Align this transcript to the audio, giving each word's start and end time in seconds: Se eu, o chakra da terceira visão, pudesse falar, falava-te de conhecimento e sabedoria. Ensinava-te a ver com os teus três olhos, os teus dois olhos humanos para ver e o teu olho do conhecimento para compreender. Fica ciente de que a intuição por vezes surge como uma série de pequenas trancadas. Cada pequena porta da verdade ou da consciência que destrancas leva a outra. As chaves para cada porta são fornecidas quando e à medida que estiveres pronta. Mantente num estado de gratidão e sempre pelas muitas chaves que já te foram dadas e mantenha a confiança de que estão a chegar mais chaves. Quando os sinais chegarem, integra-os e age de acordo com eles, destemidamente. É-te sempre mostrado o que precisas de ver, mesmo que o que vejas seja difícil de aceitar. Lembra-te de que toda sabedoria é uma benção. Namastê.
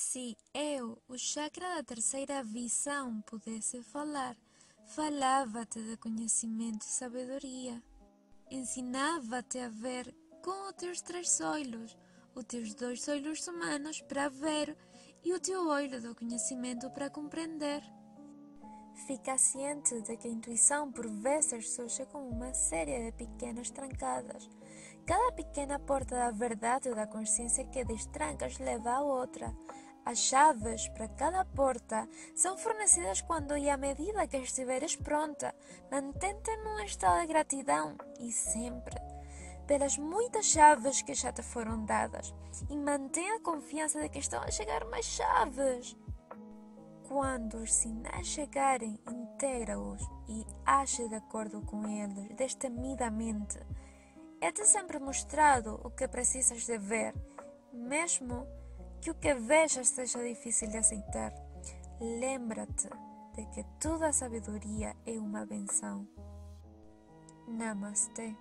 Se 0.00 0.36
eu, 0.54 1.02
o 1.08 1.18
chakra 1.18 1.74
da 1.74 1.82
terceira 1.82 2.44
visão, 2.44 3.20
pudesse 3.22 3.82
falar, 3.82 4.36
falava-te 4.86 5.82
de 5.82 5.96
conhecimento 5.96 6.82
e 6.82 6.88
sabedoria. 6.88 7.82
Ensinava-te 8.48 9.58
a 9.58 9.68
ver 9.68 10.14
com 10.40 10.68
os 10.68 10.74
teus 10.74 11.00
três 11.00 11.40
olhos, 11.40 11.98
os 12.32 12.44
teus 12.44 12.74
dois 12.74 13.08
olhos 13.08 13.44
humanos 13.48 14.00
para 14.02 14.28
ver 14.28 14.78
e 15.24 15.34
o 15.34 15.40
teu 15.40 15.66
olho 15.66 16.00
do 16.00 16.14
conhecimento 16.14 16.88
para 16.90 17.10
compreender. 17.10 17.82
Fica 19.06 19.36
ciente 19.36 20.00
de 20.02 20.16
que 20.16 20.28
a 20.28 20.30
intuição 20.30 20.92
por 20.92 21.08
vezes 21.08 21.70
surge 21.70 22.06
como 22.06 22.28
uma 22.28 22.54
série 22.54 23.04
de 23.04 23.12
pequenas 23.16 23.70
trancadas. 23.70 24.48
Cada 25.06 25.32
pequena 25.32 25.78
porta 25.78 26.14
da 26.14 26.30
verdade 26.30 26.88
ou 26.88 26.94
da 26.94 27.06
consciência 27.06 27.64
que 27.66 27.84
destrancas 27.84 28.58
leva 28.58 28.90
a 28.90 29.00
outra. 29.00 29.54
As 30.08 30.20
chaves 30.20 30.88
para 30.88 31.06
cada 31.06 31.44
porta 31.44 32.08
são 32.34 32.56
fornecidas 32.56 33.20
quando 33.20 33.58
e 33.58 33.68
à 33.68 33.76
medida 33.76 34.26
que 34.26 34.38
estiveres 34.38 34.96
pronta. 34.96 35.54
Mantente 35.92 36.50
num 36.64 36.80
estado 36.80 37.20
de 37.20 37.26
gratidão 37.26 37.94
e 38.18 38.32
sempre 38.32 38.96
pelas 39.66 39.98
muitas 39.98 40.46
chaves 40.46 41.02
que 41.02 41.12
já 41.12 41.30
te 41.30 41.42
foram 41.42 41.84
dadas 41.84 42.34
e 42.70 42.74
mantenha 42.78 43.36
a 43.36 43.40
confiança 43.40 44.00
de 44.00 44.08
que 44.08 44.18
estão 44.18 44.42
a 44.42 44.50
chegar 44.50 44.82
mais 44.86 45.04
chaves. 45.04 45.94
Quando 47.06 47.58
os 47.58 47.74
sinais 47.74 48.28
chegarem, 48.28 48.98
integra-os 49.10 50.00
e 50.26 50.46
age 50.64 51.06
de 51.06 51.16
acordo 51.16 51.60
com 51.60 51.86
eles, 51.86 52.34
destemidamente. 52.34 53.58
É-te 54.40 54.64
sempre 54.64 54.98
mostrado 54.98 55.78
o 55.84 55.90
que 55.90 56.08
precisas 56.08 56.64
de 56.64 56.78
ver, 56.78 57.14
mesmo 57.74 58.46
que 59.00 59.10
o 59.10 59.14
que 59.14 59.34
vejas 59.34 59.88
seja 59.88 60.22
difícil 60.22 60.68
de 60.68 60.78
aceitar. 60.78 61.32
Lembra-te 62.00 62.88
de 63.34 63.46
que 63.46 63.64
toda 63.80 64.12
sabedoria 64.12 64.94
é 65.06 65.12
uma 65.12 65.44
benção. 65.46 66.06
Namastê. 67.46 68.34